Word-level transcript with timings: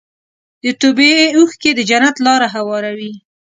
د 0.63 0.65
توبې 0.81 1.11
اوښکې 1.37 1.71
د 1.75 1.79
جنت 1.89 2.15
لاره 2.25 2.47
هواروي. 2.55 3.13